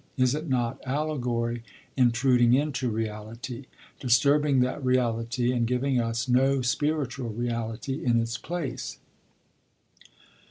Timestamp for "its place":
8.19-8.97